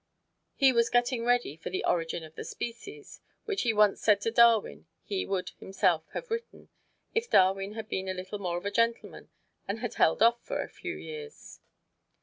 [0.55, 4.87] He was getting ready for "The Origin of Species," which he once said to Darwin
[5.03, 6.69] he would himself have written,
[7.13, 9.29] if Darwin had been a little more of a gentleman
[9.67, 11.59] and had held off for a few years.